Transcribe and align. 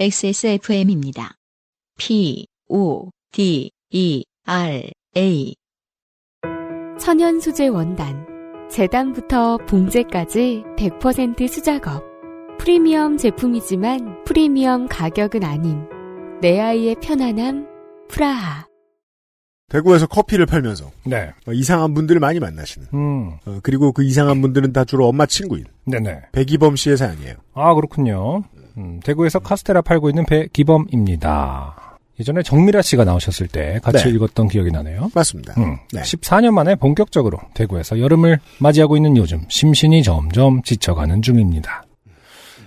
XSFM입니다. 0.00 1.34
P, 1.98 2.46
O, 2.70 3.10
D, 3.32 3.70
E, 3.90 4.24
R, 4.46 4.90
A. 5.14 5.54
천연 6.98 7.38
수제 7.38 7.68
원단. 7.68 8.26
재단부터 8.70 9.58
봉제까지 9.68 10.64
100% 10.78 11.46
수작업. 11.46 12.02
프리미엄 12.58 13.18
제품이지만 13.18 14.24
프리미엄 14.24 14.88
가격은 14.88 15.44
아닌 15.44 15.86
내 16.40 16.58
아이의 16.58 16.96
편안함 17.02 17.66
프라하. 18.08 18.66
대구에서 19.68 20.06
커피를 20.06 20.46
팔면서 20.46 20.90
네. 21.04 21.30
어, 21.46 21.52
이상한 21.52 21.92
분들을 21.92 22.18
많이 22.20 22.40
만나시는. 22.40 22.88
음. 22.94 23.32
어, 23.44 23.60
그리고 23.62 23.92
그 23.92 24.02
이상한 24.02 24.40
분들은 24.40 24.72
다 24.72 24.86
주로 24.86 25.08
엄마 25.08 25.26
친구인 25.26 25.66
네네. 25.84 26.22
백이범 26.32 26.76
씨의 26.76 26.96
사연이에요. 26.96 27.34
아, 27.52 27.74
그렇군요. 27.74 28.44
음, 28.80 29.00
대구에서 29.04 29.38
카스테라 29.38 29.82
팔고 29.82 30.08
있는 30.08 30.24
배기범입니다. 30.24 31.98
예전에 32.18 32.42
정미라 32.42 32.82
씨가 32.82 33.04
나오셨을 33.04 33.48
때 33.48 33.80
같이 33.82 34.04
네. 34.04 34.10
읽었던 34.10 34.48
기억이 34.48 34.70
나네요. 34.70 35.10
맞습니다. 35.14 35.54
음, 35.58 35.76
네. 35.92 36.02
14년 36.02 36.50
만에 36.50 36.74
본격적으로 36.74 37.38
대구에서 37.54 37.98
여름을 37.98 38.40
맞이하고 38.58 38.96
있는 38.96 39.16
요즘 39.16 39.42
심신이 39.48 40.02
점점 40.02 40.62
지쳐가는 40.62 41.22
중입니다. 41.22 41.84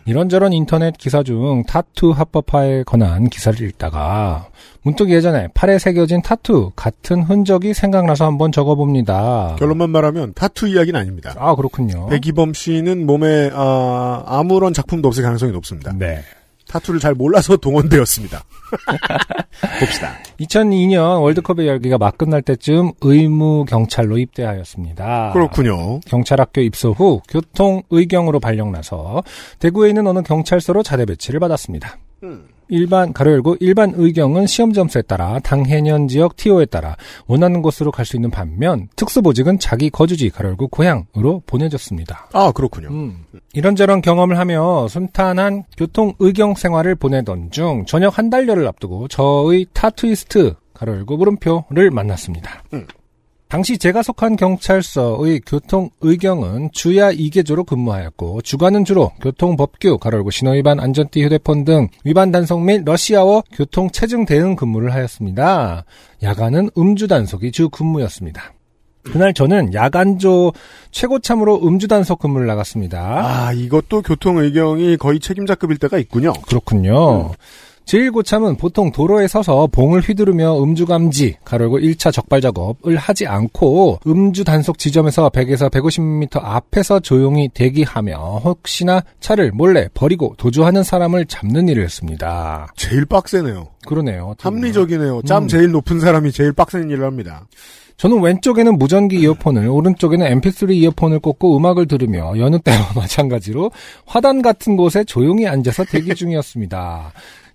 이런저런 0.06 0.54
인터넷 0.54 0.98
기사 0.98 1.24
중 1.24 1.64
타투 1.66 2.12
합법화에 2.12 2.84
관한 2.86 3.30
기사를 3.30 3.62
읽다가 3.62 4.48
문득 4.82 5.10
예전에 5.10 5.48
팔에 5.54 5.80
새겨진 5.80 6.22
타투 6.22 6.72
같은 6.76 7.24
흔적이 7.24 7.74
생각나서 7.74 8.26
한번 8.26 8.52
적어봅니다. 8.52 9.56
결론만 9.60 9.90
말하면 9.90 10.34
타투 10.34 10.68
이야기는 10.68 11.00
아닙니다. 11.00 11.34
아 11.38 11.56
그렇군요. 11.56 12.08
배기범 12.08 12.54
씨는 12.54 13.06
몸에 13.06 13.50
아, 13.54 14.24
아무런 14.26 14.74
작품도 14.74 15.08
없을 15.08 15.24
가능성이 15.24 15.52
높습니다. 15.52 15.94
네. 15.98 16.22
타투를 16.68 17.00
잘 17.00 17.14
몰라서 17.14 17.58
동원되었습니다. 17.58 18.44
봅시다. 19.80 20.18
2002년 20.40 21.22
월드컵의 21.22 21.68
열기가 21.68 21.98
막 21.98 22.18
끝날 22.18 22.42
때쯤 22.42 22.94
의무 23.02 23.66
경찰로 23.66 24.18
입대하였습니다. 24.18 25.32
그렇군요. 25.34 26.00
경찰학교 26.02 26.62
입소 26.62 26.92
후 26.92 27.22
교통 27.30 27.84
의경으로 27.90 28.40
발령나서 28.40 29.24
대구에 29.60 29.90
있는 29.90 30.08
어느 30.08 30.22
경찰서로 30.22 30.84
자대 30.84 31.06
배치를 31.06 31.40
받았습니다. 31.40 31.98
음. 32.24 32.48
일반 32.70 33.14
가로 33.14 33.32
열고 33.32 33.58
일반 33.60 33.94
의경은 33.96 34.48
시험 34.48 34.74
점수에 34.74 35.02
따라 35.04 35.40
당 35.40 35.66
해년 35.66 36.08
지역 36.08 36.36
TO에 36.36 36.66
따라 36.66 36.96
원하는 37.28 37.62
곳으로 37.62 37.92
갈 37.92 38.04
수 38.06 38.18
있는 38.18 38.30
반면 38.32 38.90
특수보직은 38.98 39.60
자기 39.60 39.90
거주지 39.90 40.30
가로 40.30 40.50
열고 40.50 40.68
고향으로 40.68 41.42
보내졌습니다. 41.46 42.28
아 42.34 42.52
그렇군요. 42.52 42.90
음, 42.90 43.26
이런저런 43.54 44.02
경험을 44.02 44.38
하며 44.38 44.88
순탄한 44.90 45.64
교통 45.78 46.14
의경 46.20 46.56
생활을 46.56 46.96
보내던 46.96 47.52
중 47.52 47.86
저녁 47.86 48.18
한 48.18 48.30
달여를 48.30 48.68
앞두고 48.68 49.08
저의 49.08 49.68
타투이스트 49.74 50.56
가로 50.74 50.96
열고 50.96 51.18
물음표를 51.18 51.92
만났습니다. 51.92 52.64
음. 52.74 52.86
당시 53.54 53.78
제가 53.78 54.02
속한 54.02 54.36
경찰서의 54.36 55.42
교통 55.46 55.92
의경은 56.02 56.72
주야 56.72 57.14
2개조로 57.14 57.68
근무하였고 57.68 58.42
주간은 58.42 58.84
주로 58.84 59.12
교통법규 59.22 60.00
가로 60.00 60.18
열고 60.18 60.32
신호위반 60.32 60.80
안전띠 60.80 61.24
휴대폰 61.24 61.64
등 61.64 61.88
위반 62.04 62.32
단속 62.32 62.64
및 62.64 62.82
러시아워 62.84 63.44
교통 63.54 63.92
체증 63.92 64.26
대응 64.26 64.56
근무를 64.56 64.92
하였습니다. 64.92 65.86
야간은 66.24 66.72
음주 66.76 67.08
단속이 67.08 67.52
주 67.52 67.70
근무였습니다. 67.70 68.54
그날 69.04 69.36
저는 69.36 69.76
야간조 69.76 70.54
최고참으로 70.90 71.62
음주 71.68 71.88
단속 71.88 72.18
근무를 72.18 72.48
나갔습니다. 72.48 73.22
아 73.24 73.54
이것도 73.54 74.02
교통 74.02 74.40
의경이 74.40 74.98
거의 74.98 75.20
책임자급일 75.20 75.78
때가 75.78 76.00
있군요. 76.00 76.34
그렇군요. 76.48 77.34
제1고참은 77.86 78.58
보통 78.58 78.92
도로에 78.92 79.28
서서 79.28 79.68
봉을 79.68 80.02
휘두르며 80.02 80.62
음주 80.62 80.86
감지, 80.86 81.36
가로고 81.44 81.80
1차 81.80 82.12
적발 82.12 82.42
작업을 82.42 82.96
하지 82.98 83.28
않고 83.28 84.00
음주 84.08 84.44
단속 84.44 84.78
지점에서 84.78 85.30
100에서 85.30 85.70
150m 85.70 86.40
앞에서 86.42 87.00
조용히 87.00 87.50
대기하며 87.54 88.42
혹시나 88.44 89.04
차를 89.20 89.52
몰래 89.52 89.90
버리고 89.94 90.34
도주하는 90.38 90.84
사람을 90.84 91.26
잡는 91.26 91.68
일을 91.70 91.84
했습니다. 91.84 92.68
제일 92.76 93.06
빡세네요. 93.06 93.68
그러네요. 93.86 94.36
합리적이네요. 94.40 95.22
짬 95.24 95.44
음. 95.44 95.48
제일 95.48 95.72
높은 95.72 96.00
사람이 96.00 96.32
제일 96.32 96.54
빡센 96.54 96.90
일을 96.90 97.06
합니다. 97.06 97.46
저는 97.98 98.22
왼쪽에는 98.22 98.78
무전기 98.78 99.20
이어폰을, 99.22 99.68
오른쪽에는 99.68 100.42
mp3 100.42 100.76
이어폰을 100.76 101.20
꽂고 101.20 101.56
음악을 101.58 101.88
들으며 101.88 102.34
여느 102.38 102.60
때와 102.60 102.94
마찬가지로 102.96 103.72
화단 104.06 104.42
같은 104.42 104.76
곳에 104.76 105.04
조용히 105.04 105.48
앉아서 105.48 105.86
대기 105.86 106.16
중이었습니다. 106.16 107.14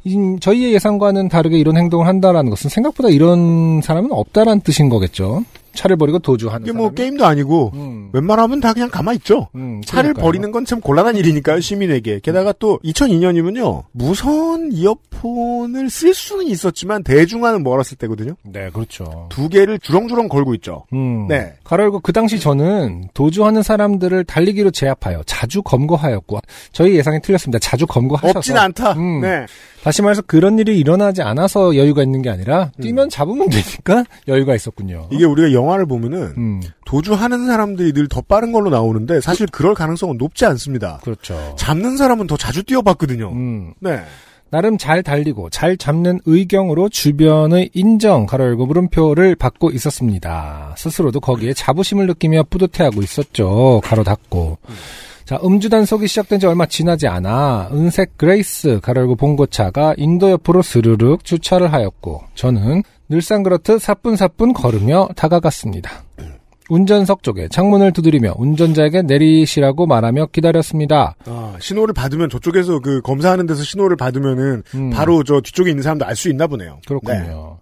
이- 0.09 0.41
저희의 0.41 0.73
예상과는 0.75 1.29
다르게 1.29 1.59
이런 1.59 1.77
행동을 1.77 2.07
한다라는 2.07 2.51
것은 2.51 2.71
생각보다 2.71 3.09
이런 3.11 3.81
사람은 3.83 4.11
없다라는 4.13 4.61
뜻인 4.63 4.89
거겠죠. 4.89 5.45
차를 5.75 5.97
버리고 5.97 6.19
도주하는 6.19 6.67
이게 6.67 6.73
뭐 6.73 6.87
사람이. 6.87 6.97
게임도 6.97 7.25
아니고 7.25 7.71
음, 7.75 8.09
웬만하면 8.13 8.59
다 8.59 8.73
그냥 8.73 8.89
가만히 8.91 9.17
있죠. 9.19 9.47
음, 9.55 9.81
차를. 9.85 10.13
버리는 10.15 10.51
건 10.51 10.65
참 10.65 10.81
곤란한 10.81 11.15
일이니까요, 11.17 11.61
시민에게. 11.61 12.19
게다가 12.21 12.53
또 12.59 12.81
2002년이면요, 12.83 13.85
무선 13.93 14.73
이어폰을 14.73 15.89
쓸 15.89 16.15
수는 16.15 16.47
있었지만 16.49 17.05
대중화는 17.05 17.63
멀었을 17.63 17.97
때거든요. 17.97 18.35
네, 18.43 18.71
그렇죠. 18.73 19.27
두 19.31 19.49
개를 19.49 19.79
주렁주렁 19.79 20.29
걸고 20.29 20.55
있죠. 20.57 20.85
음, 20.93 21.29
네. 21.29 21.53
가로 21.63 21.85
열고 21.85 22.01
그 22.01 22.13
당시 22.13 22.41
저는 22.41 23.09
도주하는 23.15 23.63
사람들을 23.63 24.25
달리기로 24.25 24.73
제압하여 24.73 25.23
자주 25.27 25.63
검거하였고 25.63 26.41
저희 26.73 26.97
예상이 26.97 27.21
틀렸습니다. 27.21 27.61
자주 27.61 27.87
검거하셔서 27.87 28.39
없진 28.39 28.57
않다. 28.57 28.93
음. 28.95 29.21
네. 29.21 29.47
다시 29.89 30.03
말해서 30.03 30.21
그런 30.27 30.59
일이 30.59 30.79
일어나지 30.79 31.23
않아서 31.23 31.75
여유가 31.75 32.03
있는 32.03 32.21
게 32.21 32.29
아니라 32.29 32.71
음. 32.77 32.83
뛰면 32.83 33.09
잡으면 33.09 33.49
되니까 33.49 34.05
여유가 34.29 34.55
있었군요. 34.55 35.09
이게 35.11 35.25
우리가 35.25 35.55
영화를 35.55 35.87
보면은 35.87 36.35
음, 36.37 36.61
도주하는 36.85 37.47
사람들이 37.47 37.95
늘 37.95 38.07
더 38.09 38.21
빠른 38.21 38.53
걸로 38.53 38.69
나오는데 38.69 39.23
사실 39.23 39.47
그럴 39.51 39.73
가능성은 39.75 40.19
높지 40.19 40.45
않습니다. 40.45 40.99
그렇죠. 41.03 41.55
잡는 41.57 41.97
사람은 41.97 42.27
더 42.27 42.37
자주 42.37 42.63
뛰어봤거든요. 42.65 43.31
음, 43.33 43.73
네. 43.81 44.03
나름 44.51 44.77
잘 44.77 45.03
달리고 45.03 45.49
잘 45.51 45.79
잡는 45.79 46.21
의경으로 46.27 46.91
주변의 46.91 47.71
인정 47.73 48.27
가로 48.27 48.45
열고 48.45 48.67
물음표를 48.67 49.37
받고 49.37 49.71
있었습니다. 49.71 50.75
스스로도 50.77 51.21
거기에 51.21 51.55
자부심을 51.55 52.07
느끼며 52.09 52.45
뿌듯해하고 52.51 53.01
있었죠. 53.03 53.81
가로 53.85 54.05
닫고. 54.05 54.59
자, 55.29 55.39
음주 55.45 55.69
단속이 55.69 56.09
시작된 56.09 56.41
지 56.41 56.47
얼마 56.47 56.65
지나지 56.65 57.07
않아 57.07 57.69
은색 57.71 58.17
그레이스 58.17 58.81
가로 58.81 59.03
열고 59.03 59.17
봉고차가 59.17 59.93
인도 59.99 60.31
옆으로 60.31 60.63
스르륵 60.63 61.23
주차를 61.23 61.71
하였고 61.71 62.23
저는 62.35 62.83
늘상 63.11 63.43
그렇듯 63.43 63.79
사뿐사뿐 63.79 64.55
걸으며 64.55 65.07
다가갔습니다. 65.17 66.03
운전석 66.71 67.23
쪽에 67.23 67.49
창문을 67.49 67.93
두드리며 67.93 68.37
운전자에게 68.39 69.03
내리시라고 69.03 69.87
말하며 69.87 70.29
기다렸습니다. 70.33 71.15
아, 71.27 71.57
신호를 71.61 71.93
받으면 71.93 72.31
저쪽에서 72.31 72.81
그 72.81 73.03
검사하는 73.03 73.47
데서 73.47 73.63
신호를 73.65 73.99
받으면은 73.99 74.63
음. 74.75 74.89
바로 74.91 75.25
저 75.25 75.43
뒤쪽에 75.43 75.69
있는 75.69 75.83
사람도 75.83 76.07
알 76.07 76.17
수 76.17 76.31
있나 76.31 76.47
보네요. 76.47 76.77
네. 76.77 76.81
그렇군요. 76.87 77.59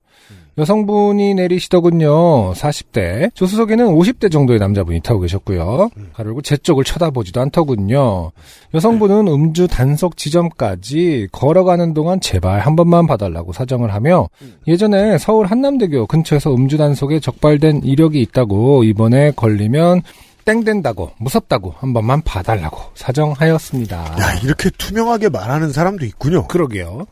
여성분이 0.59 1.35
내리시더군요. 1.35 2.53
40대. 2.55 3.35
조수석에는 3.35 3.87
50대 3.87 4.33
정도의 4.33 4.59
남자분이 4.59 5.01
타고 5.01 5.21
계셨고요. 5.21 5.91
가르고 6.15 6.41
제 6.43 6.57
쪽을 6.57 6.85
쳐다보지도 6.85 7.41
않더군요. 7.43 8.33
여성분은 8.73 9.29
음주 9.29 9.69
단속 9.69 10.17
지점까지 10.17 11.29
걸어가는 11.31 11.93
동안 11.93 12.21
제발 12.21 12.61
한 12.61 12.75
번만 12.75 13.07
봐달라고 13.07 13.53
사정을 13.53 13.93
하며 13.93 14.29
예전에 14.67 15.19
서울 15.19 15.47
한남대교 15.47 16.07
근처에서 16.07 16.55
음주 16.55 16.79
단속에 16.79 17.21
적발된 17.21 17.83
이력이 17.85 18.21
있다고 18.23 18.85
이번에 18.85 19.33
걸리면 19.33 20.03
땡된다고 20.47 21.11
무섭다고 21.19 21.75
한 21.77 21.93
번만 21.93 22.23
봐달라고 22.23 22.79
사정하였습니다. 22.95 23.97
야, 23.97 24.35
이렇게 24.43 24.71
투명하게 24.71 25.29
말하는 25.29 25.73
사람도 25.73 26.07
있군요. 26.07 26.47
그러게요. 26.47 27.07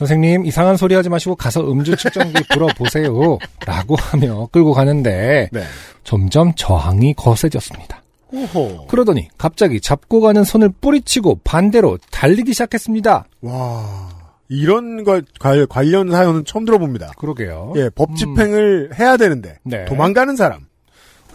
선생님, 0.00 0.46
이상한 0.46 0.78
소리 0.78 0.94
하지 0.94 1.10
마시고 1.10 1.36
가서 1.36 1.60
음주 1.70 1.94
측정기 1.96 2.42
불어보세요. 2.50 3.38
라고 3.66 3.96
하며 3.96 4.48
끌고 4.50 4.72
가는데 4.72 5.50
네. 5.52 5.62
점점 6.04 6.54
저항이 6.56 7.12
거세졌습니다. 7.14 8.02
오호. 8.32 8.86
그러더니 8.86 9.28
갑자기 9.36 9.78
잡고 9.80 10.22
가는 10.22 10.42
손을 10.42 10.70
뿌리치고 10.80 11.40
반대로 11.44 11.98
달리기 12.10 12.52
시작했습니다. 12.54 13.26
와. 13.42 14.08
이런 14.48 15.04
거 15.04 15.20
관- 15.38 15.66
관련 15.68 16.10
사연은 16.10 16.44
처음 16.46 16.64
들어봅니다. 16.64 17.12
그러게요. 17.18 17.74
예, 17.76 17.90
법 17.94 18.16
집행을 18.16 18.92
해야 18.98 19.16
되는데 19.18 19.58
네. 19.64 19.84
도망가는 19.84 20.34
사람. 20.36 20.60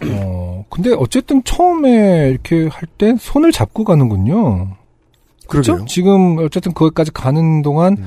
어, 0.04 0.64
근데 0.68 0.92
어쨌든 0.92 1.42
처음에 1.44 2.30
이렇게 2.30 2.66
할 2.68 2.88
때 2.98 3.14
손을 3.18 3.52
잡고 3.52 3.84
가는군요. 3.84 4.72
그렇죠? 5.48 5.84
지금 5.86 6.38
어쨌든 6.38 6.74
거기까지 6.74 7.12
가는 7.12 7.62
동안 7.62 7.96
음. 7.98 8.04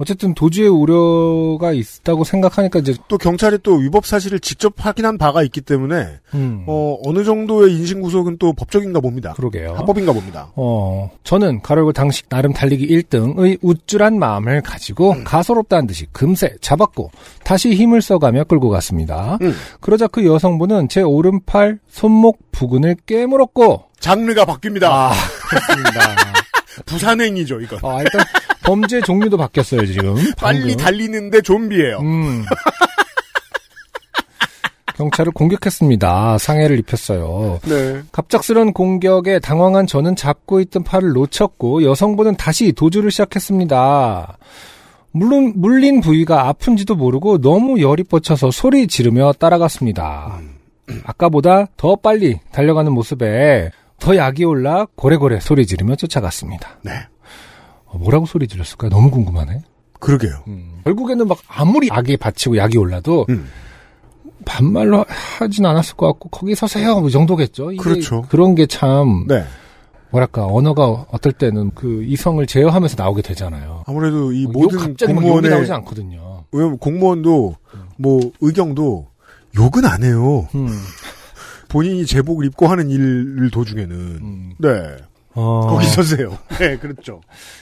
어쨌든 0.00 0.32
도주의 0.32 0.66
우려가 0.66 1.72
있다고 1.72 2.24
생각하니까 2.24 2.78
이제 2.78 2.94
또 3.06 3.18
경찰이 3.18 3.58
또 3.62 3.74
위법 3.74 4.06
사실을 4.06 4.40
직접 4.40 4.72
확인한 4.78 5.18
바가 5.18 5.42
있기 5.42 5.60
때문에 5.60 6.08
음, 6.32 6.64
어, 6.66 6.96
어느 7.04 7.22
정도의 7.22 7.74
인신 7.74 8.00
구속은 8.00 8.38
또 8.38 8.54
법적인가 8.54 9.00
봅니다. 9.00 9.34
그러게요. 9.34 9.74
합법인가 9.74 10.14
봅니다. 10.14 10.52
어, 10.56 11.10
저는 11.22 11.60
가로고 11.60 11.92
당시 11.92 12.22
나름 12.30 12.54
달리기 12.54 12.88
1등의 12.88 13.58
우쭐한 13.60 14.18
마음을 14.18 14.62
가지고 14.62 15.12
음. 15.12 15.24
가소롭다는 15.24 15.86
듯이 15.86 16.06
금세 16.12 16.56
잡았고 16.62 17.10
다시 17.44 17.74
힘을 17.74 18.00
써가며 18.00 18.44
끌고 18.44 18.70
갔습니다. 18.70 19.36
음. 19.42 19.54
그러자 19.80 20.06
그 20.06 20.24
여성분은 20.24 20.88
제 20.88 21.02
오른팔 21.02 21.78
손목 21.90 22.38
부근을 22.52 22.96
깨물었고 23.04 23.84
장르가 24.00 24.46
바뀝니다. 24.46 24.84
아, 24.84 25.12
그렇습니다. 25.50 26.16
부산행이죠, 26.86 27.60
이건. 27.60 27.80
아, 27.82 28.00
일단 28.00 28.22
범죄 28.70 29.00
종류도 29.00 29.36
바뀌었어요, 29.36 29.84
지금. 29.86 30.14
빨리 30.36 30.60
방금. 30.60 30.76
달리는데 30.76 31.42
좀비예요. 31.42 31.98
음. 31.98 32.44
경찰을 34.94 35.32
공격했습니다. 35.32 36.38
상해를 36.38 36.78
입혔어요. 36.78 37.58
네. 37.64 38.02
갑작스런 38.12 38.72
공격에 38.72 39.38
당황한 39.38 39.86
저는 39.86 40.14
잡고 40.14 40.60
있던 40.60 40.84
팔을 40.84 41.12
놓쳤고 41.12 41.84
여성분은 41.84 42.36
다시 42.36 42.72
도주를 42.72 43.10
시작했습니다. 43.10 44.36
물론 45.12 45.54
물린 45.56 46.00
부위가 46.00 46.48
아픈지도 46.48 46.94
모르고 46.94 47.40
너무 47.40 47.80
열이 47.80 48.04
뻗쳐서 48.04 48.50
소리 48.50 48.86
지르며 48.86 49.32
따라갔습니다. 49.32 50.38
아까보다 51.04 51.66
더 51.76 51.96
빨리 51.96 52.38
달려가는 52.52 52.92
모습에 52.92 53.70
더 53.98 54.16
약이 54.16 54.44
올라 54.44 54.86
고래고래 54.96 55.40
소리 55.40 55.66
지르며 55.66 55.96
쫓아갔습니다. 55.96 56.78
네. 56.82 56.92
어, 57.90 57.98
뭐라고 57.98 58.26
소리 58.26 58.48
지렀을까요? 58.48 58.90
너무 58.90 59.10
궁금하네. 59.10 59.62
그러게요. 59.98 60.44
결국에는 60.84 61.28
막 61.28 61.38
아무리 61.46 61.88
약에 61.88 62.16
받치고 62.16 62.56
약이 62.56 62.78
올라도 62.78 63.26
음. 63.28 63.46
반말로 64.44 65.04
하진 65.38 65.66
않았을 65.66 65.96
것 65.96 66.06
같고 66.06 66.30
거기 66.30 66.54
서세요 66.54 67.04
이 67.06 67.10
정도겠죠. 67.10 67.76
그렇죠. 67.78 68.22
그런 68.30 68.54
게참 68.54 69.26
네. 69.28 69.44
뭐랄까 70.10 70.46
언어가 70.46 71.06
어떨 71.10 71.32
때는 71.32 71.72
그 71.74 72.02
이성을 72.04 72.44
제어하면서 72.46 72.96
나오게 72.98 73.22
되잖아요. 73.22 73.84
아무래도 73.86 74.32
이뭐욕 74.32 74.52
모든 74.52 74.78
갑자기 74.78 75.12
공무원의 75.12 75.50
나오지 75.50 75.72
않거든요. 75.72 76.44
왜냐면 76.52 76.78
공무원도 76.78 77.56
뭐 77.98 78.32
의경도 78.40 79.06
욕은 79.56 79.84
안 79.84 80.02
해요. 80.02 80.48
음, 80.54 80.68
본인이 81.68 82.06
제복을 82.06 82.46
입고 82.46 82.66
하는 82.66 82.90
일 82.90 83.50
도중에는 83.50 83.96
음. 83.96 84.52
네 84.58 84.96
어, 85.34 85.66
거기 85.70 85.86
서 85.86 86.02
세요. 86.02 86.36
네 86.58 86.76
그렇죠. 86.76 87.20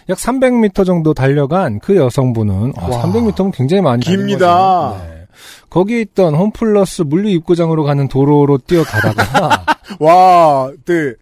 약 0.08 0.16
300m 0.18 0.86
정도 0.86 1.12
달려간 1.14 1.80
그 1.80 1.96
여성분은 1.96 2.72
아, 2.76 2.88
와. 2.88 3.02
300m면 3.04 3.52
굉장히 3.52 3.82
많이 3.82 4.02
깁니다. 4.02 4.96
네. 5.06 5.26
거기에 5.70 6.00
있던 6.00 6.34
홈플러스 6.34 7.02
물류 7.02 7.28
입구장으로 7.30 7.84
가는 7.84 8.08
도로로 8.08 8.58
뛰어가다가 8.58 9.64
와, 10.00 10.70
네 10.86 11.12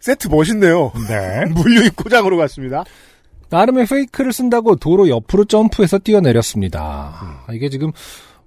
세트 0.00 0.28
멋있네요. 0.28 0.92
네. 1.08 1.44
물류 1.52 1.84
입구장으로 1.84 2.36
갔습니다. 2.38 2.84
나름의 3.50 3.86
페이크를 3.86 4.32
쓴다고 4.32 4.76
도로 4.76 5.08
옆으로 5.08 5.44
점프해서 5.44 5.98
뛰어내렸습니다. 5.98 7.42
아, 7.46 7.52
이게 7.52 7.68
지금 7.68 7.90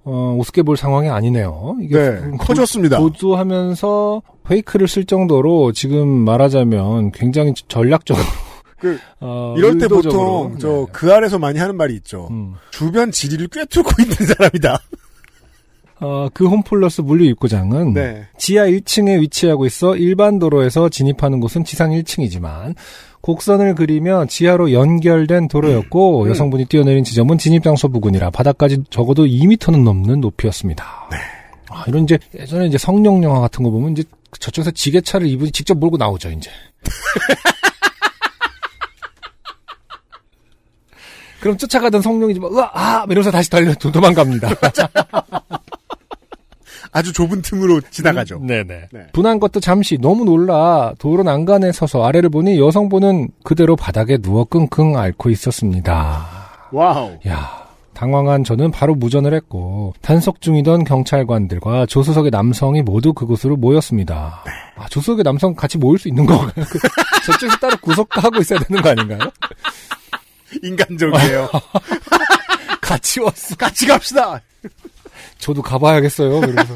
어, 0.02 0.36
우습게 0.38 0.62
볼 0.62 0.76
상황이 0.76 1.08
아니네요. 1.08 1.76
이게 1.80 1.96
네, 1.98 2.30
도- 2.30 2.36
커졌습니다. 2.38 2.98
도주하면서 2.98 4.22
페이크를 4.44 4.88
쓸 4.88 5.04
정도로 5.04 5.72
지금 5.72 6.08
말하자면 6.08 7.12
굉장히 7.12 7.52
전략적으로 7.68 8.24
그 8.78 8.98
어, 9.20 9.54
이럴 9.56 9.78
때 9.78 9.84
의도적으로. 9.84 10.50
보통 10.50 10.58
저 10.58 10.68
네. 10.68 10.86
그 10.92 11.12
아래서 11.12 11.38
많이 11.38 11.58
하는 11.58 11.76
말이 11.76 11.94
있죠. 11.96 12.28
음. 12.30 12.54
주변 12.70 13.10
지리를 13.10 13.48
꿰뚫고 13.48 13.90
있는 14.02 14.14
사람이다. 14.14 14.78
어, 16.00 16.28
그 16.34 16.46
홈플러스 16.46 17.00
물류 17.00 17.24
입구장은 17.30 17.94
네. 17.94 18.26
지하 18.36 18.66
1층에 18.66 19.20
위치하고 19.20 19.64
있어 19.64 19.96
일반 19.96 20.38
도로에서 20.38 20.88
진입하는 20.88 21.40
곳은 21.40 21.64
지상 21.64 21.90
1층이지만 21.92 22.74
곡선을 23.22 23.74
그리며 23.74 24.26
지하로 24.26 24.72
연결된 24.72 25.48
도로였고 25.48 26.24
음. 26.24 26.28
여성분이 26.28 26.66
뛰어내린 26.66 27.04
지점은 27.04 27.38
진입 27.38 27.62
장소 27.62 27.88
부근이라 27.88 28.30
바닥까지 28.30 28.84
적어도 28.90 29.24
2m는 29.24 29.82
넘는 29.82 30.20
높이였습니다. 30.20 31.08
네. 31.10 31.16
아, 31.74 31.84
이런 31.88 32.04
이제 32.04 32.18
예전에 32.38 32.66
이제 32.66 32.78
성룡 32.78 33.22
영화 33.24 33.40
같은 33.40 33.62
거 33.64 33.70
보면 33.70 33.92
이제 33.92 34.04
저쪽에서 34.40 34.70
지게차를 34.70 35.26
이분이 35.26 35.50
직접 35.52 35.76
몰고 35.78 35.96
나오죠, 35.96 36.30
이제. 36.30 36.50
그럼 41.40 41.58
쫓아가던 41.58 42.00
성룡이 42.00 42.38
막, 42.38 42.52
으아, 42.56 42.70
아! 42.72 43.04
이러면서 43.06 43.30
다시 43.30 43.50
달려 43.50 43.74
도- 43.74 43.92
도망갑니다. 43.92 44.48
아주 46.90 47.12
좁은 47.12 47.42
틈으로 47.42 47.80
지나가죠. 47.90 48.38
네네. 48.38 48.88
네. 48.92 49.06
분한 49.12 49.40
것도 49.40 49.58
잠시 49.60 49.98
너무 49.98 50.24
놀라 50.24 50.92
도로 50.98 51.24
난간에 51.24 51.72
서서 51.72 52.04
아래를 52.06 52.30
보니 52.30 52.58
여성분은 52.60 53.30
그대로 53.42 53.74
바닥에 53.74 54.16
누워 54.18 54.44
끙끙 54.44 54.96
앓고 54.96 55.28
있었습니다. 55.30 56.26
Wow. 56.70 57.18
야 57.26 57.63
당황한 57.94 58.44
저는 58.44 58.70
바로 58.70 58.94
무전을 58.94 59.32
했고 59.34 59.94
단속 60.02 60.40
중이던 60.40 60.84
경찰관들과 60.84 61.86
조수석의 61.86 62.30
남성이 62.30 62.82
모두 62.82 63.12
그곳으로 63.12 63.56
모였습니다. 63.56 64.44
아, 64.76 64.86
조수석의 64.88 65.24
남성 65.24 65.54
같이 65.54 65.78
모일 65.78 65.98
수 65.98 66.08
있는 66.08 66.26
건가요? 66.26 66.50
그 66.54 66.78
저쪽에서 67.26 67.56
따로 67.58 67.76
구속하고 67.78 68.40
있어야 68.40 68.58
되는 68.58 68.82
거 68.82 68.90
아닌가요? 68.90 69.30
인간적이에요. 70.62 71.48
같이 72.80 73.20
왔어. 73.20 73.56
같이 73.56 73.86
갑시다. 73.86 74.40
저도 75.38 75.62
가봐야겠어요. 75.62 76.40
그래서 76.40 76.74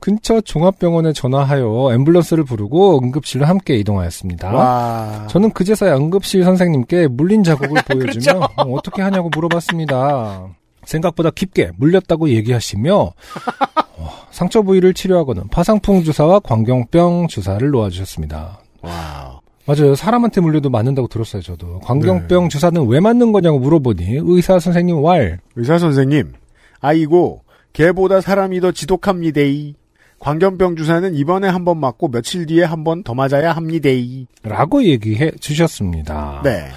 근처 0.00 0.40
종합병원에 0.40 1.12
전화하여 1.12 1.64
앰뷸런스를 1.66 2.46
부르고 2.46 3.00
응급실로 3.02 3.44
함께 3.46 3.76
이동하였습니다. 3.76 4.52
와. 4.52 5.26
저는 5.28 5.52
그제서야 5.52 5.96
응급실 5.96 6.42
선생님께 6.44 7.08
물린 7.08 7.42
자국을 7.44 7.82
그렇죠. 7.86 7.98
보여주며 7.98 8.48
어, 8.56 8.62
어떻게 8.72 9.02
하냐고 9.02 9.28
물어봤습니다. 9.34 10.48
생각보다 10.84 11.30
깊게 11.30 11.72
물렸다고 11.76 12.30
얘기하시며 12.30 12.94
어, 12.96 14.10
상처 14.30 14.62
부위를 14.62 14.94
치료하고는 14.94 15.48
파상풍 15.48 16.02
주사와 16.04 16.40
광견병 16.40 17.28
주사를 17.28 17.68
놓아주셨습니다. 17.70 18.60
Wow. 18.82 19.40
맞아요. 19.66 19.94
사람한테 19.94 20.40
물려도 20.40 20.70
맞는다고 20.70 21.06
들었어요, 21.06 21.42
저도. 21.42 21.80
광견병 21.80 22.44
네. 22.44 22.48
주사는 22.48 22.86
왜 22.88 22.98
맞는 22.98 23.30
거냐고 23.30 23.58
물어보니 23.58 24.20
의사 24.22 24.58
선생님 24.58 25.04
왈 25.04 25.38
의사 25.54 25.78
선생님, 25.78 26.32
아이고, 26.80 27.42
개보다 27.72 28.20
사람이 28.20 28.60
더 28.60 28.72
지독합니다이. 28.72 29.74
광견병 30.20 30.76
주사는 30.76 31.14
이번에 31.14 31.48
한 31.48 31.64
번 31.64 31.78
맞고 31.78 32.08
며칠 32.08 32.46
뒤에 32.46 32.62
한 32.64 32.84
번 32.84 33.02
더 33.02 33.14
맞아야 33.14 33.52
합니다이. 33.52 34.26
라고 34.42 34.84
얘기해 34.84 35.32
주셨습니다. 35.40 36.42
네. 36.44 36.68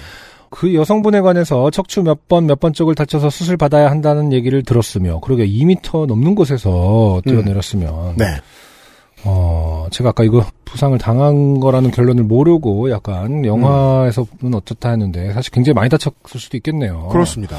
그 0.50 0.74
여성분에 0.74 1.20
관해서 1.20 1.70
척추 1.70 2.02
몇 2.02 2.26
번 2.28 2.46
몇 2.46 2.58
번 2.60 2.72
쪽을 2.72 2.94
다쳐서 2.94 3.28
수술 3.30 3.56
받아야 3.56 3.90
한다는 3.90 4.32
얘기를 4.32 4.62
들었으며 4.62 5.20
그러게 5.20 5.46
2m 5.46 6.06
넘는 6.06 6.34
곳에서 6.34 7.20
뛰어내렸으면 7.26 8.16
네. 8.16 8.24
어 9.24 9.86
제가 9.90 10.10
아까 10.10 10.22
이거 10.22 10.44
부상을 10.64 10.96
당한 10.98 11.58
거라는 11.60 11.90
결론을 11.90 12.24
모르고 12.24 12.90
약간 12.90 13.44
영화에서는 13.44 14.54
어떻다 14.54 14.90
했는데 14.90 15.32
사실 15.32 15.50
굉장히 15.50 15.74
많이 15.74 15.88
다쳤을 15.88 16.38
수도 16.40 16.56
있겠네요. 16.58 17.08
그렇습니다. 17.10 17.56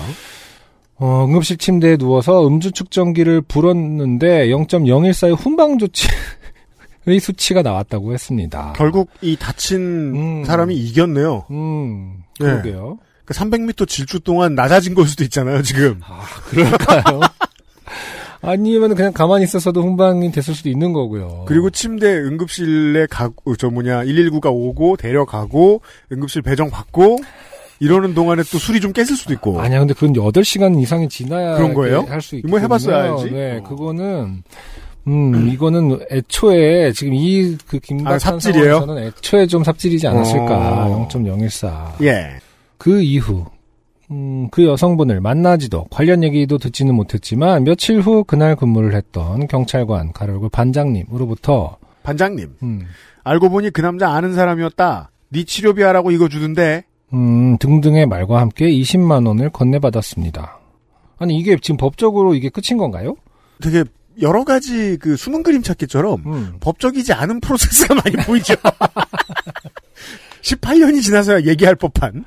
어, 0.97 1.25
응급실 1.25 1.57
침대에 1.57 1.97
누워서 1.97 2.47
음주 2.47 2.71
측정기를 2.71 3.41
불었는데 3.41 4.47
0.014의 4.47 5.35
훈방 5.37 5.77
조치의 5.77 7.19
수치가 7.19 7.61
나왔다고 7.61 8.13
했습니다. 8.13 8.73
결국 8.75 9.09
이 9.21 9.35
다친 9.35 10.15
음. 10.15 10.43
사람이 10.45 10.75
이겼네요. 10.75 11.45
음 11.51 12.23
네. 12.39 12.47
그러게요. 12.47 12.97
그 13.25 13.33
300m 13.33 13.87
질주 13.87 14.21
동안 14.21 14.55
낮아진 14.55 14.93
걸 14.93 15.05
수도 15.07 15.23
있잖아요, 15.23 15.63
지금. 15.63 15.99
아, 16.03 16.21
그럴까요? 16.45 17.21
아니면 18.41 18.93
그냥 18.93 19.11
가만히 19.11 19.43
있었어도 19.43 19.81
훈방이 19.81 20.31
됐을 20.31 20.53
수도 20.53 20.69
있는 20.69 20.93
거고요. 20.93 21.45
그리고 21.47 21.71
침대 21.71 22.05
응급실에 22.05 23.07
가고, 23.09 23.55
저 23.55 23.71
뭐냐, 23.71 24.03
119가 24.03 24.51
오고, 24.51 24.97
데려가고, 24.97 25.81
응급실 26.11 26.43
배정 26.43 26.69
받고, 26.69 27.17
이러는 27.79 28.13
동안에 28.13 28.43
또 28.51 28.57
술이 28.57 28.79
좀 28.79 28.93
깼을 28.93 29.07
수도 29.07 29.33
있고. 29.33 29.59
아니야, 29.59 29.79
근데 29.79 29.93
그건 29.93 30.13
8시간 30.13 30.81
이상이 30.81 31.09
지나야 31.09 31.55
그런 31.57 31.73
거예요? 31.73 32.01
할 32.07 32.21
수 32.21 32.35
있고. 32.37 32.47
뭐 32.47 32.59
해봤어야 32.59 33.13
알지. 33.13 33.31
네, 33.31 33.57
어. 33.57 33.63
그거는 33.63 34.43
음, 35.07 35.49
이거는 35.49 35.99
애초에 36.11 36.91
지금 36.93 37.13
이그 37.13 37.77
아, 37.77 37.79
김박한 37.83 38.19
삽질이에요? 38.19 38.79
상황에서는 38.79 39.03
애초에 39.03 39.45
좀 39.47 39.63
삽질이지 39.63 40.07
않았을까. 40.07 40.85
어. 40.87 41.07
0.014. 41.09 42.01
예. 42.03 42.37
그 42.77 43.01
이후 43.01 43.45
음, 44.11 44.47
그 44.51 44.65
여성분을 44.65 45.19
만나지도 45.21 45.85
관련 45.89 46.23
얘기도 46.23 46.57
듣지는 46.57 46.93
못했지만 46.95 47.63
며칠 47.63 47.99
후 48.01 48.23
그날 48.23 48.55
근무를 48.55 48.93
했던 48.95 49.47
경찰관 49.47 50.11
가로고 50.13 50.49
반장님으로부터 50.49 51.77
반장님, 52.03 52.55
음, 52.61 52.85
알고 53.23 53.49
보니 53.49 53.71
그 53.71 53.81
남자 53.81 54.09
아는 54.11 54.33
사람이었다. 54.33 55.09
네 55.29 55.43
치료비 55.43 55.81
하라고 55.81 56.11
이거 56.11 56.29
주던데. 56.29 56.83
음, 57.15 57.57
등등의 57.59 58.05
말과 58.05 58.41
함께 58.41 58.69
20만 58.69 59.25
원을 59.25 59.49
건네받았습니다. 59.49 60.59
아니 61.17 61.37
이게 61.37 61.57
지금 61.61 61.77
법적으로 61.77 62.35
이게 62.35 62.49
끝인 62.49 62.77
건가요? 62.77 63.15
되게 63.61 63.85
여러 64.21 64.43
가지 64.43 64.97
그 64.97 65.15
숨은 65.15 65.43
그림 65.43 65.63
찾기처럼 65.63 66.23
음. 66.25 66.57
법적이지 66.59 67.13
않은 67.13 67.39
프로세스가 67.39 67.95
많이 68.03 68.17
보이죠. 68.25 68.53
18년이 70.41 71.01
지나서야 71.01 71.43
얘기할 71.43 71.75
법한. 71.75 72.25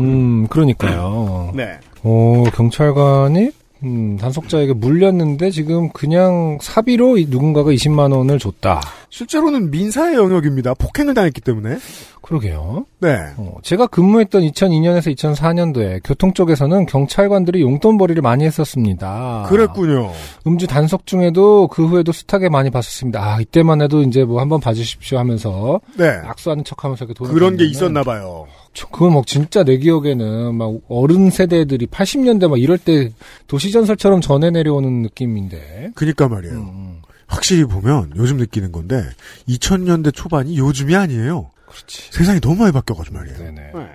음, 0.00 0.48
그러니까요. 0.48 1.52
네. 1.54 1.78
오, 2.02 2.44
경찰관이 2.44 3.52
음, 3.84 4.16
단속자에게 4.16 4.72
물렸는데 4.74 5.50
지금 5.50 5.90
그냥 5.92 6.58
사비로 6.60 7.18
이- 7.18 7.26
누군가가 7.28 7.70
20만 7.70 8.12
원을 8.16 8.38
줬다. 8.38 8.80
실제로는 9.10 9.70
민사의 9.70 10.16
영역입니다. 10.16 10.74
폭행을 10.74 11.14
당했기 11.14 11.40
때문에. 11.40 11.76
그러게요. 12.22 12.86
네. 13.00 13.18
어, 13.36 13.56
제가 13.62 13.86
근무했던 13.86 14.42
2002년에서 14.42 15.14
2004년도에 15.14 16.00
교통 16.02 16.32
쪽에서는 16.32 16.86
경찰관들이 16.86 17.60
용돈벌이를 17.60 18.22
많이 18.22 18.44
했었습니다. 18.44 19.44
그랬군요. 19.50 20.10
음주 20.46 20.66
단속 20.66 21.04
중에도 21.06 21.68
그 21.68 21.86
후에도 21.86 22.12
숱하게 22.12 22.48
많이 22.48 22.70
봤었습니다. 22.70 23.22
아, 23.22 23.40
이때만 23.40 23.82
해도 23.82 24.00
이제 24.02 24.24
뭐 24.24 24.40
한번 24.40 24.58
봐주십시오 24.60 25.18
하면서 25.18 25.80
네. 25.98 26.08
악수하는 26.24 26.64
척 26.64 26.82
하면서 26.82 27.04
이렇게 27.04 27.14
돈을 27.18 27.34
그런 27.34 27.56
게 27.58 27.66
있었나 27.66 28.02
봐요. 28.02 28.46
저- 28.74 28.88
그건 28.88 29.14
막 29.14 29.26
진짜 29.26 29.62
내 29.64 29.78
기억에는 29.78 30.54
막 30.54 30.72
어른 30.88 31.30
세대들이 31.30 31.86
80년대 31.86 32.48
막 32.48 32.60
이럴 32.60 32.76
때 32.76 33.10
도시전설처럼 33.46 34.20
전해 34.20 34.50
내려오는 34.50 35.02
느낌인데. 35.02 35.92
그니까 35.94 36.28
말이에요. 36.28 36.54
음, 36.56 37.00
확실히 37.26 37.64
보면 37.64 38.12
요즘 38.16 38.36
느끼는 38.36 38.72
건데 38.72 39.02
2000년대 39.48 40.12
초반이 40.14 40.58
요즘이 40.58 40.94
아니에요. 40.94 41.50
그렇지. 41.66 42.12
세상이 42.12 42.40
너무 42.40 42.56
많이 42.56 42.72
바뀌어가지고 42.72 43.16
말이에요. 43.16 43.38
네네. 43.38 43.60
네. 43.74 43.86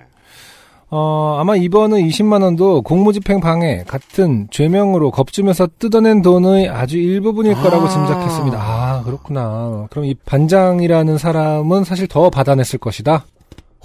어, 0.92 1.36
아마 1.38 1.54
이번은 1.54 2.00
20만 2.08 2.42
원도 2.42 2.82
공무집행 2.82 3.38
방해 3.40 3.84
같은 3.86 4.48
죄명으로 4.50 5.12
겁주면서 5.12 5.68
뜯어낸 5.78 6.20
돈의 6.20 6.68
아주 6.68 6.96
일부분일 6.98 7.54
거라고 7.54 7.84
아. 7.86 7.88
짐작했습니다. 7.88 8.58
아, 8.58 9.02
그렇구나. 9.04 9.86
그럼 9.90 10.06
이 10.06 10.14
반장이라는 10.14 11.16
사람은 11.16 11.84
사실 11.84 12.08
더 12.08 12.28
받아냈을 12.28 12.80
것이다. 12.80 13.24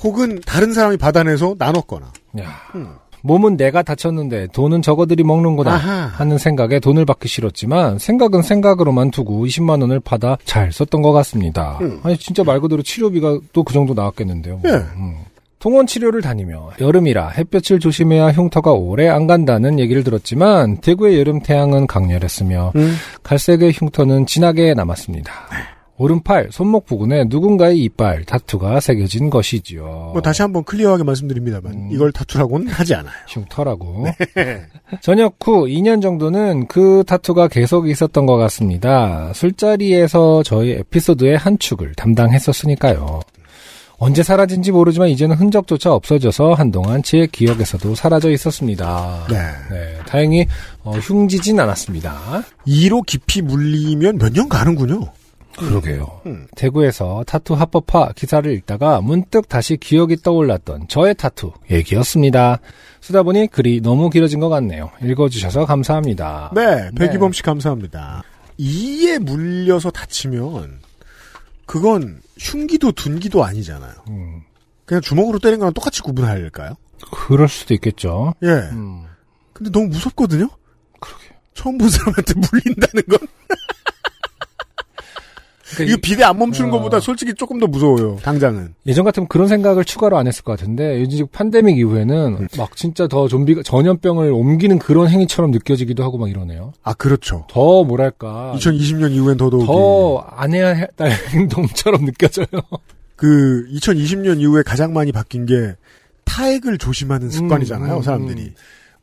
혹은 0.03 0.39
다른 0.45 0.73
사람이 0.73 0.97
받아내서 0.97 1.55
나눴거나. 1.57 2.07
야, 2.41 2.49
음. 2.75 2.89
몸은 3.21 3.57
내가 3.57 3.81
다쳤는데 3.81 4.47
돈은 4.53 4.83
저거들이 4.83 5.23
먹는구나 5.23 5.73
아하. 5.73 5.91
하는 6.13 6.37
생각에 6.37 6.79
돈을 6.79 7.05
받기 7.05 7.27
싫었지만 7.27 7.97
생각은 7.97 8.43
생각으로만 8.43 9.09
두고 9.09 9.45
20만 9.47 9.81
원을 9.81 9.99
받아 9.99 10.37
잘 10.45 10.71
썼던 10.71 11.01
것 11.01 11.11
같습니다. 11.11 11.79
음. 11.81 11.99
아니 12.03 12.17
진짜 12.17 12.43
말 12.43 12.59
그대로 12.59 12.83
치료비가 12.83 13.39
또 13.51 13.63
그 13.63 13.73
정도 13.73 13.95
나왔겠는데요. 13.95 14.57
뭐. 14.57 14.71
예. 14.71 14.75
음. 14.75 15.15
통원 15.57 15.87
치료를 15.87 16.21
다니며 16.21 16.69
여름이라 16.79 17.29
햇볕을 17.29 17.79
조심해야 17.79 18.31
흉터가 18.33 18.71
오래 18.73 19.07
안 19.07 19.25
간다는 19.25 19.79
얘기를 19.79 20.03
들었지만 20.03 20.77
대구의 20.81 21.17
여름 21.17 21.41
태양은 21.41 21.87
강렬했으며 21.87 22.73
음. 22.75 22.93
갈색의 23.23 23.71
흉터는 23.73 24.27
진하게 24.27 24.75
남았습니다. 24.75 25.31
오른팔, 25.97 26.49
손목 26.51 26.85
부근에 26.85 27.23
누군가의 27.27 27.79
이빨, 27.83 28.25
타투가 28.25 28.81
새겨진 28.81 29.29
것이지요. 29.29 30.11
뭐 30.13 30.21
다시 30.21 30.41
한번 30.41 30.63
클리어하게 30.65 31.03
말씀드립니다만 31.03 31.71
음. 31.73 31.89
이걸 31.91 32.11
타투라고는 32.11 32.67
하지 32.73 32.95
않아요. 32.95 33.13
흉터라고. 33.29 34.05
전역 35.01 35.37
후 35.41 35.65
2년 35.67 36.01
정도는 36.01 36.67
그 36.67 37.03
타투가 37.07 37.47
계속 37.47 37.87
있었던 37.89 38.25
것 38.25 38.35
같습니다. 38.35 39.31
술자리에서 39.33 40.43
저희 40.43 40.71
에피소드의 40.71 41.37
한 41.37 41.57
축을 41.59 41.93
담당했었으니까요. 41.95 43.21
언제 43.97 44.23
사라진지 44.23 44.73
모르지만 44.73 45.07
이제는 45.07 45.37
흔적조차 45.37 45.93
없어져서 45.93 46.53
한동안 46.55 47.01
제 47.01 47.25
기억에서도 47.31 47.95
사라져 47.95 48.29
있었습니다. 48.31 49.25
네. 49.29 49.37
네, 49.71 49.97
다행히 50.05 50.45
어, 50.83 50.91
흉지진 50.91 51.57
않았습니다. 51.61 52.43
2로 52.67 53.05
깊이 53.05 53.41
물리면 53.41 54.17
몇 54.17 54.33
년 54.33 54.49
가는군요. 54.49 54.99
그러게요. 55.57 56.21
음. 56.25 56.47
대구에서 56.55 57.23
타투 57.25 57.53
합법화 57.53 58.13
기사를 58.13 58.51
읽다가 58.53 59.01
문득 59.01 59.47
다시 59.47 59.77
기억이 59.77 60.17
떠올랐던 60.17 60.87
저의 60.87 61.15
타투 61.15 61.51
얘기였습니다. 61.71 62.59
쓰다 63.01 63.23
보니 63.23 63.47
글이 63.47 63.81
너무 63.81 64.09
길어진 64.09 64.39
것 64.39 64.49
같네요. 64.49 64.91
읽어주셔서 65.01 65.65
감사합니다. 65.65 66.51
네, 66.55 66.89
네. 66.91 66.91
백이범 66.95 67.31
씨 67.33 67.43
감사합니다. 67.43 68.23
2에 68.59 69.19
물려서 69.19 69.91
다치면 69.91 70.79
그건 71.65 72.21
흉기도 72.37 72.91
둔기도 72.91 73.43
아니잖아요. 73.43 73.93
음, 74.09 74.41
그냥 74.85 75.01
주먹으로 75.01 75.39
때린 75.39 75.59
거랑 75.59 75.73
똑같이 75.73 76.01
구분할까요? 76.01 76.75
그럴 77.11 77.47
수도 77.47 77.73
있겠죠. 77.73 78.33
예. 78.43 78.47
음, 78.47 79.05
근데 79.53 79.71
너무 79.71 79.87
무섭거든요? 79.87 80.47
그러게. 80.99 81.25
처음 81.53 81.77
본 81.77 81.89
사람한테 81.89 82.33
물린다는 82.35 83.03
건? 83.09 83.19
그러니까 85.75 85.93
이거 85.93 85.99
비대 86.01 86.23
안 86.23 86.37
멈추는 86.39 86.69
어. 86.69 86.73
것보다 86.73 86.99
솔직히 86.99 87.33
조금 87.33 87.59
더 87.59 87.67
무서워요, 87.67 88.17
당장은. 88.23 88.75
예전 88.87 89.05
같으면 89.05 89.27
그런 89.27 89.47
생각을 89.47 89.85
추가로 89.85 90.17
안 90.17 90.27
했을 90.27 90.43
것 90.43 90.57
같은데 90.57 91.01
요즘 91.01 91.27
팬데믹 91.31 91.77
이후에는 91.77 92.47
막 92.57 92.75
진짜 92.75 93.07
더 93.07 93.27
좀비가 93.27 93.63
전염병을 93.63 94.31
옮기는 94.31 94.79
그런 94.79 95.09
행위처럼 95.09 95.51
느껴지기도 95.51 96.03
하고 96.03 96.17
막 96.17 96.29
이러네요. 96.29 96.73
아, 96.83 96.93
그렇죠. 96.93 97.45
더 97.49 97.83
뭐랄까 97.83 98.53
2020년 98.57 99.11
이후엔 99.11 99.37
더더욱. 99.37 99.65
더안 99.65 100.53
해야 100.53 100.75
할 100.75 100.87
행동처럼 101.29 102.05
느껴져요. 102.05 102.47
그, 103.15 103.65
2020년 103.71 104.41
이후에 104.41 104.61
가장 104.63 104.93
많이 104.93 105.11
바뀐 105.11 105.45
게 105.45 105.75
타액을 106.25 106.77
조심하는 106.77 107.29
습관이잖아요, 107.29 107.93
음, 107.93 107.97
음, 107.97 108.01
사람들이. 108.01 108.53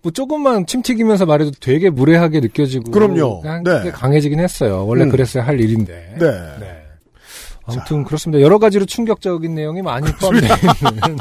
음. 0.02 0.04
뭐 0.04 0.12
조금만 0.12 0.66
침 0.66 0.82
튀기면서 0.82 1.26
말해도 1.26 1.52
되게 1.61 1.90
무례하게 1.90 2.40
느껴지고 2.40 2.90
그럼요. 2.90 3.42
네. 3.64 3.90
강해지긴 3.92 4.40
했어요. 4.40 4.85
원래 4.87 5.04
음. 5.04 5.11
그랬어야 5.11 5.47
할 5.47 5.61
일인데. 5.61 6.16
네. 6.18 6.30
네. 6.61 6.82
아무튼 7.64 8.02
그렇습니다. 8.02 8.42
여러 8.42 8.59
가지로 8.59 8.85
충격적인 8.85 9.54
내용이 9.54 9.82
많이 9.82 10.11
포함되어 10.12 10.56
있는 10.56 11.16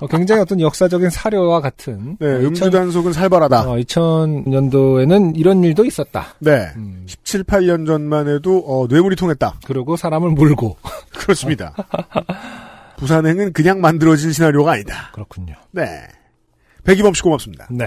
어, 0.00 0.06
굉장히 0.06 0.42
어떤 0.42 0.60
역사적인 0.60 1.08
사료와 1.08 1.60
같은 1.60 2.18
네, 2.20 2.26
어, 2.26 2.38
음주 2.38 2.66
2000, 2.66 2.70
단속은 2.70 3.12
살벌하다. 3.14 3.62
어, 3.62 3.76
2000년도에는 3.76 5.38
이런 5.38 5.64
일도 5.64 5.86
있었다. 5.86 6.34
네. 6.38 6.68
음, 6.76 7.04
17, 7.06 7.44
8년 7.44 7.86
전만 7.86 8.28
해도, 8.28 8.58
어, 8.66 8.86
뇌물이 8.88 9.16
통했다. 9.16 9.60
그리고 9.66 9.96
사람을 9.96 10.30
물고 10.30 10.76
그렇습니다. 11.16 11.74
부산행은 12.98 13.54
그냥 13.54 13.80
만들어진 13.80 14.32
시나리오가 14.32 14.72
아니다. 14.72 15.10
그렇군요. 15.12 15.54
네. 15.70 16.02
백이범 16.84 17.14
씨 17.14 17.22
고맙습니다. 17.22 17.68
네. 17.70 17.86